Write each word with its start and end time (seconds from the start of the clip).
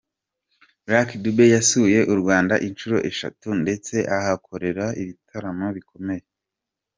Lucky 0.89 1.17
Dube 1.23 1.45
yasuye 1.55 1.99
u 2.11 2.15
Rwanda 2.21 2.55
inshuro 2.67 2.97
eshatu 3.09 3.47
ndetse 3.61 3.95
ahakorera 4.17 4.85
ibitaramo 5.01 5.67
bikomeye. 5.77 6.25